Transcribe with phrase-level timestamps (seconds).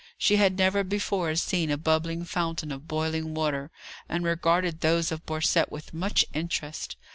[0.17, 3.69] She had never before seen a bubbling fountain of boiling water,
[4.09, 6.95] and regarded those of Borcette with much interest.